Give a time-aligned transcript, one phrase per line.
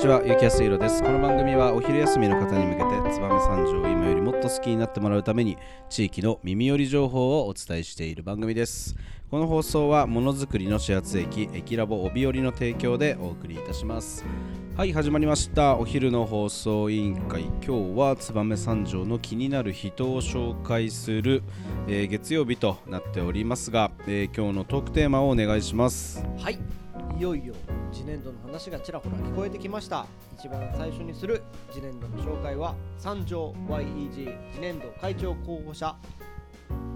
[0.00, 1.02] ちは、ゆきやすいろです。
[1.02, 5.58] この番組はお昼休みの方に向けて、燕三条を今よりもっと好きになってもらうために、
[5.90, 8.96] 地域の耳寄り情報をお伝えしている番組です。
[9.30, 14.24] この放送は、ものづくりの始発駅、駅ラボ帯寄りの提供でお送りいたします。
[14.74, 15.76] はい、始まりました。
[15.76, 17.42] お昼の放送委員会。
[17.42, 21.42] 今日は燕三条の気になる人を紹介する、
[21.86, 26.24] えー月曜日となっておりますが、えー今日のトークテーマをお願いします。
[26.38, 26.58] はい
[27.18, 27.52] いよいよ
[27.92, 30.06] 次年度の話がちらほら聞こえてきました。
[30.38, 35.94] 一番最初にする次年度の紹介は三条 YEG 次年度会長候補者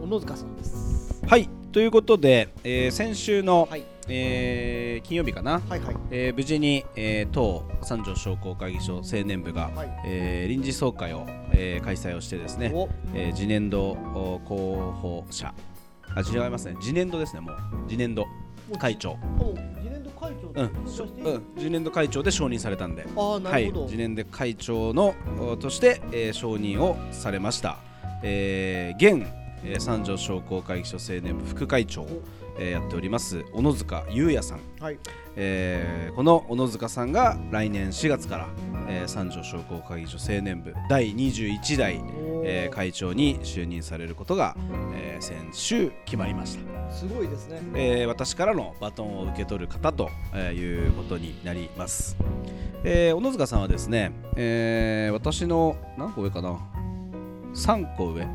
[0.01, 1.23] 小野塚さんです。
[1.27, 3.85] はい、ということで、えー先週の、はい。
[4.07, 5.97] えー金曜日かな、はいはい。
[6.11, 10.01] えー無事に、えー当三条商工会議所青年部が、はい。
[10.07, 12.89] えー臨時総会を、えー開催をしてですね、お。
[13.15, 15.53] えー次年度お候補者。
[16.17, 16.77] あ違いますね。
[16.81, 17.57] 次年度ですねもう。
[17.89, 18.27] 次年度
[18.79, 19.17] 会長
[20.55, 20.71] うん、
[21.59, 23.07] 次年度会長で承認されたんで。
[23.17, 27.79] ああなはいるほど、次年度会長のおとして、えー承認をされました、
[28.23, 29.27] えー現、
[29.65, 32.07] えー三条商工会議所青年部副会長、
[32.59, 34.61] えーやっております小野塚優也さん。
[34.81, 34.99] はい。
[35.37, 38.49] えーこの小野塚さんが来年4月から、
[38.89, 42.01] えー三条商工会議所青年部第21代、
[42.45, 44.57] えー会長に就任されることが、
[44.95, 47.61] えー先週決まりました、すごいですね。
[47.75, 52.17] えー私からのバトンを受け取る方と、えーいうことになります、
[52.85, 56.59] えー小野塚さんはですね、えー私の何個上かな
[57.55, 58.27] ？3個上。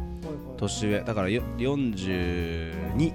[0.58, 1.02] 年上。
[1.02, 3.14] だからよ42二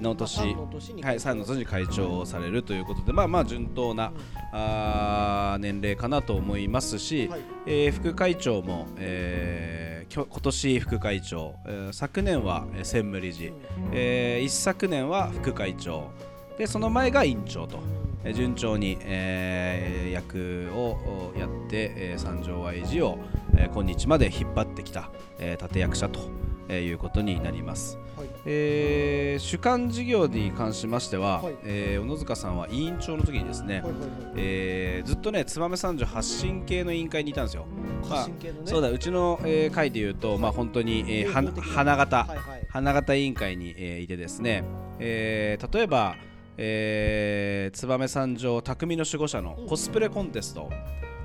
[0.00, 4.12] の年三の年にはい、3の年に会長をされるということで、まあまあ順当な、
[4.52, 7.40] あー年齢かなと思いますし、はい。
[7.66, 13.52] えー副会長も、えーきょ今年副会長、えー昨年はえー専務理事、
[13.92, 16.10] えー一昨年は副会長
[16.58, 17.78] でその前が委員長と、
[18.24, 23.18] えー順調に、えー役をおやって、えー三条 YG を、
[23.56, 26.20] えー今日まで引っ張ってきた、えー立役者と、
[26.68, 27.98] えーいうことになります。
[28.16, 28.28] はい。
[28.44, 31.54] えー主幹事業に関しましては、はい。
[31.64, 33.92] えー小野塚さんは委員長の時にですね、はい
[34.36, 37.66] えーずっとね燕三条発信系の委員会にいたんですよ。
[38.08, 38.60] 発信系のね。
[38.64, 42.66] そうだうちの、えー会でいうと、まあ、本当に、えー花形、はいはい。
[42.68, 44.64] 花形委員会に、えーいてですね、
[44.98, 46.16] えー例えば、
[46.56, 50.70] えー燕三条匠の守護者のコスプレコンテスト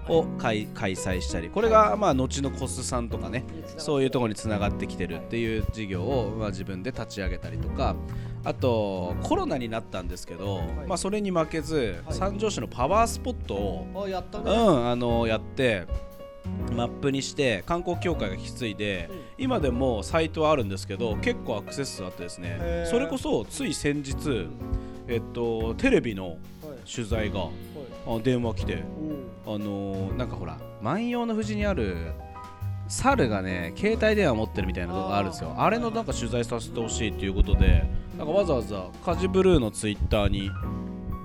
[0.08, 3.44] を開開催したりこれが、まあ、後のコスさんとかね
[3.78, 7.96] そういうところにつながってきてるっていう事業を、まあ、自分で立ち上げたりとか
[8.44, 10.88] あとコロナになったんですけど、い。
[10.88, 12.18] まあ、それに負けず、はい。
[12.18, 14.52] 三条市のパワースポットを、あやったね。
[14.52, 15.86] うん、あのやって
[16.76, 24.48] マップにして観光協会が引き継いで、今でもサイトはあるんですけど結構アクセス数あってですねそれこそつい先日、
[25.08, 26.38] えっと、テレビのはい。
[26.90, 27.48] 取材が
[28.24, 29.11] 電話来てお
[29.46, 32.14] あのーなんかほら万葉の富士にある
[32.88, 35.54] 猿がね携帯電話持ってるみたいなとこがあるんですよ。
[35.58, 40.52] あれのなんか取材させてほしいっていうことでなんかわざわざカジブルーのツイッターに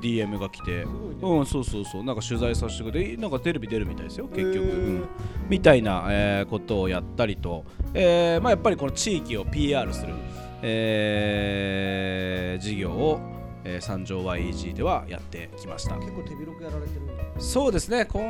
[0.01, 0.87] DM が来てね
[1.23, 5.05] うんそうそうそうなんか取材させてくれてなんかテレビ出るみたいですよ結局、うん。
[5.49, 7.65] みたいな、えーことをやったりと、
[7.95, 10.13] えーまあ、やっぱりこの地域を PR する、
[10.63, 13.21] えー事業を、
[13.69, 15.97] えー三条 YEG ではやってきました。
[15.97, 17.01] 結構手広くやられてる
[17.39, 18.07] そうですね。
[18.07, 18.23] 今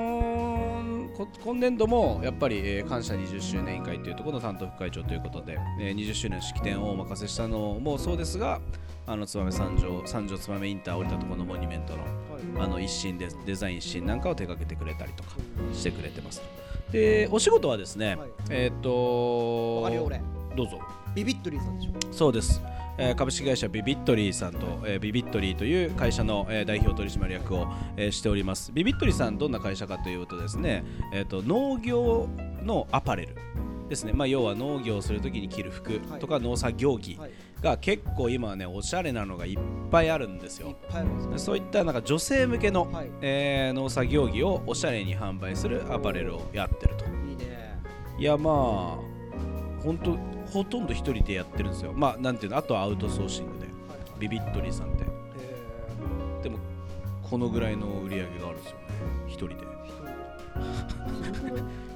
[1.16, 8.60] こ今年度もやっぱり、えー感謝20周年委員会というところの担当副会長ということで、えー20周年の式典をお任せしたのもそうですが
[9.06, 15.30] あの燕三条三条燕インター降りたところのモニュメントのあの一新でデザイン一新なんかを手掛けてくれたりとか
[15.72, 16.46] してくれてますと。
[16.92, 18.28] でお仕事はですね、はい。
[18.50, 20.20] えーっとわかるよ俺
[20.56, 20.80] どうぞ。
[21.14, 21.92] ビビットリーさんでしょ。
[22.12, 22.60] そうです、
[22.98, 28.72] えー株式会社ビビットリーさんと、えービビットリーという会社の、えー代表取締役を、えーしております。
[28.72, 32.28] ビビットリーさんどんな会社かというとですね、えー、と農業
[32.62, 33.36] のアパレル
[33.88, 37.18] ですね、まあ、要は農業をするときに着る服とか農作業着
[37.62, 39.58] が結構今はねおしゃれなのがいっ
[39.92, 40.76] ぱいあるんですよね。
[41.36, 43.10] そういったなんか女性向けの、はい。
[43.20, 47.04] えー農作業着をおしゃれに販売するアパレルをやってると。
[47.04, 47.78] いいね。
[48.18, 48.52] いやまあ
[49.82, 51.92] 本当ほとんど一人でやってるんですよ。
[51.94, 53.66] まあなんていうのあとはアウトソーシングで。
[53.66, 53.76] はい
[54.18, 55.04] ビビットリーさんって。
[56.40, 56.58] えでも
[57.22, 58.84] このぐらいの売り上げがあるんですよね。
[59.26, 59.56] 一人で。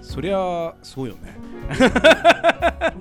[0.03, 1.39] そりゃそうよね。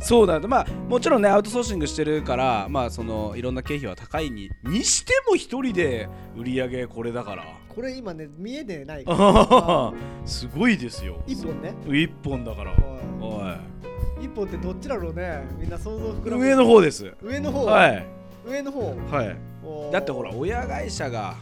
[0.00, 0.48] そうなんだ。
[0.48, 7.44] まあもちろんねアウトソーシングしてるからまあそのいろんな経費は高いににしても一人で売り上げこれだから。
[7.68, 9.04] これ今ね見えねえない。
[9.06, 11.22] あははすごいですよ。
[11.28, 11.74] 一本ね。
[11.86, 12.72] 一本だから。
[12.72, 12.76] は
[13.20, 13.60] はい
[14.26, 15.44] 一本ってどっちだろうね。
[15.58, 16.44] みんな想像膨らむ。
[16.44, 17.12] 上の方です。
[17.22, 17.64] 上の方？
[17.64, 18.06] はい。
[18.46, 18.96] 上の方？
[19.10, 19.36] はい。
[19.92, 21.36] だってほら親会社が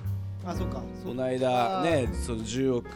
[0.44, 0.82] あそうか。
[1.00, 2.86] そこうの間あねその10億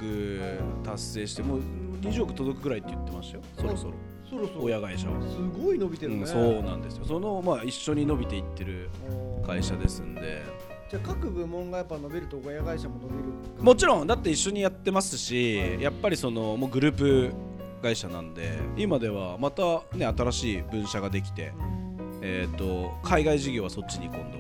[0.85, 1.61] 達成してもう
[2.03, 3.43] 20億届くぐらいって言ってましたよ。
[3.57, 3.95] そろそろ。
[4.29, 4.65] そろそろ。
[4.65, 7.05] 親会社は、すごい伸びてるね、うん、そうなんですよ。
[7.07, 8.91] そのまあ一緒に伸びていってる
[9.47, 10.43] 会社ですんで。
[10.91, 13.15] じゃあ各部門がやっぱ伸びると親会社も伸び
[13.59, 14.07] るもちろん。
[14.07, 17.33] だって一緒にやってますしやっぱりそのもうグループ
[17.79, 21.53] 会社なんで今ではまたね新しい分社ができて
[22.21, 24.39] えー、と海外事業はそっちに今度、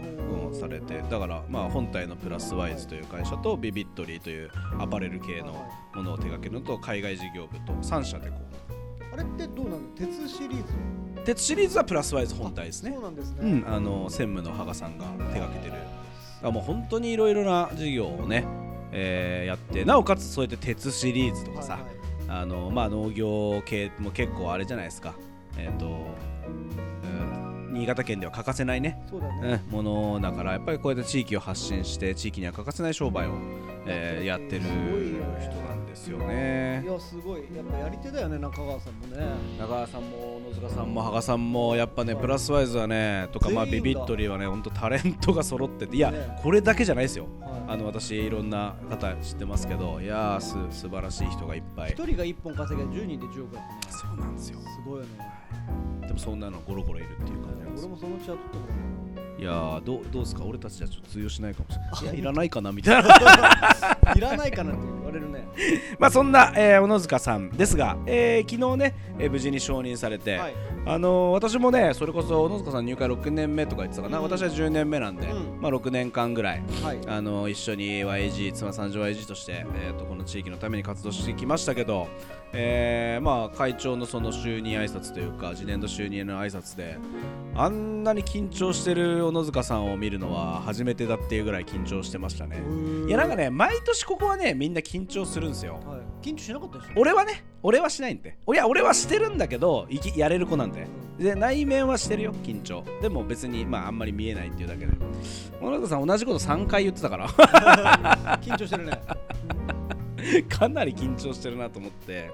[0.48, 5.52] うん、されてだからまあ本体のプラスワイズという会社とビビットリーというアパレル系の
[5.94, 8.36] ものを手掛けるのと海外事業部と3社でこ
[9.12, 10.62] あれってどうなの鉄シリーズ？
[11.22, 12.92] う鉄シリーズはプラスワイズ本体ですね。
[12.92, 15.74] そうなんですね、うんあの専務の羽賀さんが手掛けてる。
[16.42, 18.44] あもう本当にいろいろな事業をね、
[18.92, 21.97] えーやってなおかつそうやって鉄シリーズとかさ、はいはい
[22.28, 25.14] あのまあ農業系も結構あれじゃないですか。
[25.56, 26.06] えー、と、
[27.78, 29.00] 新潟県では欠かせないね、
[29.40, 33.32] ね、うん、ものだからやっぱりこうやって地域を発信して地域には欠かせない商売を、
[33.86, 36.82] えーやってるすごいよ人なんですよね。
[36.84, 37.42] いやすごい。
[37.54, 39.26] やっぱやり手だよね中川さんもね。
[39.58, 46.38] 中川さんも野塚さんも羽賀さんもやっぱねプラスワイズはねとかまあビビットリーはね本当タレントが揃ってていやね。
[46.42, 47.26] これだけじゃないですよ。
[47.40, 47.50] はい。
[47.68, 51.92] あの私いろんな方知ってますけどいやーす素晴らしい人がいっぱい。
[51.92, 53.92] 一人が一本稼げ10人で10億やってね。
[53.92, 54.58] そうなんですよ。
[54.60, 55.08] すごいよね
[56.08, 57.88] でもそんなのゴロゴロいるっていう感じなんですよ。
[57.88, 58.72] 俺もそのうちは取ってもら
[59.38, 59.42] い。
[59.44, 60.44] やーどうどうですか？
[60.44, 62.02] 俺たちじゃちょっと通用しないかもしれない。
[62.02, 63.08] いやいらないかなみたいな。
[64.16, 65.48] いらないかなって言われるね。
[65.98, 70.54] まあそんな、えー小野塚さんですが、えー昨日ね、えー無事に承認されて、はい。
[70.86, 74.24] あのー私もねそれこそ小野塚さん入会6年目とか言ってたかな、うん。
[74.24, 75.60] 私は10年目なんで、うん。
[75.60, 76.98] まあ6年間ぐらいはい。
[77.06, 82.08] あのー一緒に YG 妻三条 YG として、えー、とこの地域のために活動してきましたけど、
[82.52, 86.98] えーまあ会長のその就任挨拶というか次年度就任の挨拶で
[87.54, 92.62] あんなに緊張してる小野塚さんを見るのは初めてだっていうぐらい緊張してましたね。
[93.06, 95.80] いやなんかね毎年ここはねみんな緊張するんですよ。
[95.86, 96.26] はい。
[96.26, 98.38] 緊張しなかったでしょ俺はね俺はしないんで。
[98.46, 100.86] いや俺はしてるんだけどいきやれる子なんで。
[101.18, 102.84] で内面はしてるよ緊張。
[103.00, 104.92] でも別にまああんまり見えないっていうだけで。
[105.60, 107.28] 小野塚さん同じこと3回言ってたから。
[108.42, 108.92] 緊張してるね。
[110.48, 112.30] かなり緊張してるなと思って、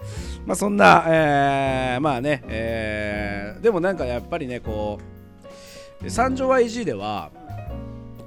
[0.46, 4.99] まあ、そんな、えーまあね、えーでもなんかやっぱりねこ
[6.02, 7.31] う三条 YG では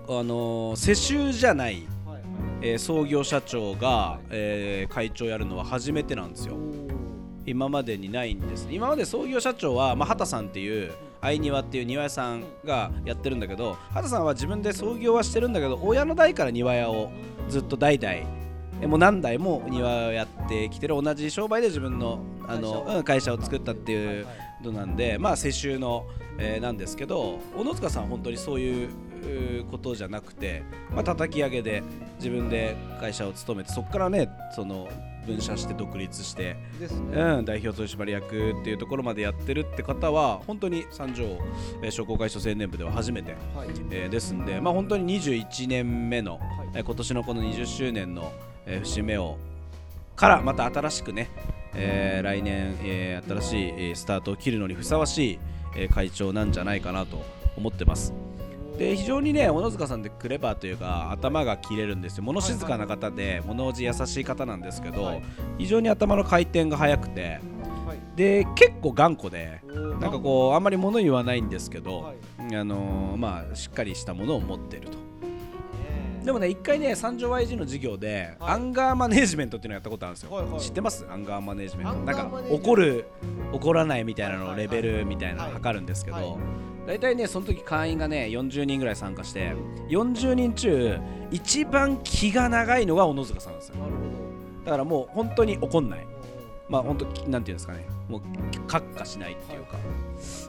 [0.08, 1.84] あのー世襲じゃない
[2.62, 6.56] えー創業社長が、えー会長やるのは初めてなんですよ。
[7.46, 17.10] 今までにないんです今まで創業社長は、まあ、畑さんっていう相庭っていう庭屋さんがやってるんだけど畑さんは自分で創業はしてるんだけど親の代から庭屋を
[17.48, 18.14] ずっと代々
[18.82, 21.02] えもう何代も庭をやってきてる。
[21.02, 23.42] 同じ商売で自分のあの会社を。
[23.42, 24.28] 作ったっていう
[24.64, 26.06] のなんでまあ世襲の、
[26.38, 28.90] えーなんですけど小野塚さんは本当にそういう
[29.72, 31.84] ことじゃなくて、まあ叩き上げで
[32.18, 34.88] 自分で会社を務めてそこからねその
[35.28, 36.88] 分社して独立してね。
[37.14, 41.24] うん、代表取締役っていうところまでやってるって方は本当に三条、
[41.84, 43.68] えー商工会所青年部では初めて、はい。
[43.92, 46.42] えーですんで、まあ、本当に21年目の、はい。
[46.76, 48.32] えー今年のこの20周年の、
[48.66, 49.38] えー節目を
[50.16, 51.30] からまた新しくね、
[51.76, 55.40] えー来年、えー新しいえースタートを切るのにふさわしい、
[55.76, 57.22] えー会長なんじゃないかなと
[57.58, 58.14] 思ってます。
[58.78, 62.24] で非常にね小野塚さんってクレバーというか頭が切れるんですよ。
[62.24, 65.24] 物静かな方で物おじ優しい方なんですけど、はい。
[65.58, 67.40] 非常に頭の回転が速くて。
[67.88, 67.98] はい。
[68.16, 69.62] で結構頑固で
[70.00, 72.56] なんかこうあんまり物言わないんですけど、はい。
[72.56, 74.90] あのーまあしっかりしたものを持ってると。
[74.92, 74.98] ね
[76.24, 78.52] でもね一回ね三条 YG の授業で、はい。
[78.52, 80.60] アンガーマネージメントっていうのをやったことあるんですよ、はいはい。
[80.60, 81.04] 知ってます？
[81.10, 81.94] アンガーマネージメント。
[81.94, 83.08] なんか怒る
[83.54, 86.38] 怒らないみたいなのをはいはいレベルみたいなのを測るんですけど、はい
[86.88, 89.54] 大体ねその時会員がね40人ぐらい参加して
[89.90, 90.98] 40人中
[91.32, 93.76] 一番気が長いのが小野塚さんなんですよ。
[93.76, 93.98] なるほ
[94.64, 96.00] だからもう本当に怒んない。
[96.00, 96.08] ど
[96.70, 97.86] まあ本当なんていうんですかね。
[98.08, 98.22] もう
[98.68, 99.78] 閣下しないっていうか、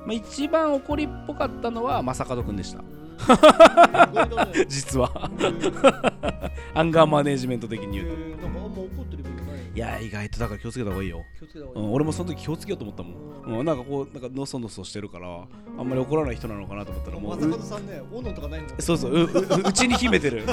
[0.06, 2.84] まあ、一番怒りっぽかったのは正門君でした。
[4.68, 5.30] 実は。
[5.40, 8.48] へ アンガーマネージメント的に言うと
[9.78, 11.86] いや意外とだから気をつけた方がいいよ、気をつけた方がいい。
[11.86, 13.10] うん、俺もその時気をつけようと思ったも
[13.54, 15.46] ん、うん、なんかこうなんかのそのそしてるから
[15.78, 20.46] あんまり怒らない人なのかなと思ったらもう正門さんね斧とかないのうそうそううううちに秘めてる、うん、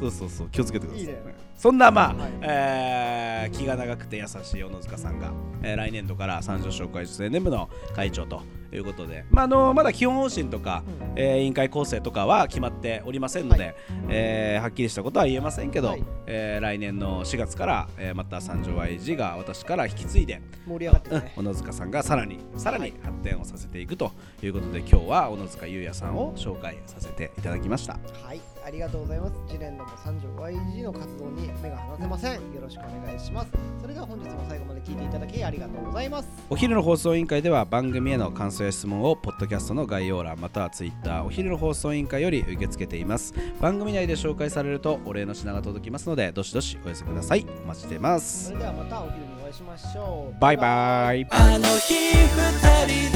[0.00, 1.02] そうそうそう気をつけてください。
[1.02, 1.22] いいね。
[1.56, 2.32] そんなまあ、はい。
[2.42, 5.32] えー気が長くて優しい小野塚さんが、
[5.62, 8.42] えー来年度から三条商会青年部の会長と、
[8.76, 11.12] いうことで、まあ、あのまだ基本方針とか、うん。
[11.16, 13.74] えー委員会構成とかは決まっておりませんので、はい。
[14.08, 16.04] えーはっきりしたことは言えませんけど、はい。
[16.26, 22.94] えー来年の4月から、えーまた三条 YG が私から引き継いで、盛り上がってね、 小野塚さんがさらにさらにはい。
[23.02, 24.12] 発展をさせていくと
[24.42, 27.98] いうことで今日は小野塚優也さんを紹介させていただきました。
[28.24, 28.40] はい。
[28.64, 29.34] ありがとうございます。
[29.48, 32.32] 次年度も三条 YG の活動に目が離せません。
[32.34, 33.50] よろしくお願いします
[33.82, 36.28] それでは本日も最後まで聞いていただきありがとうございます。
[36.48, 43.34] お昼の放送委員会では番組への感想や質問をポッドキャストの概要欄またはツイッターお昼の放送委員会より受け付けています。
[43.60, 47.44] 番組内で紹介されるとお礼の品が届きますのでどしどしお寄せください。
[47.64, 48.46] お待ちしています。
[48.46, 50.40] それではまたお昼にお会いしましょう。
[50.40, 51.26] バイバイ。
[51.28, 53.12] あの日二人